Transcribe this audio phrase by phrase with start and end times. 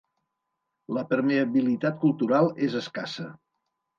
[0.97, 3.29] La permeabilitat cultural és escassa.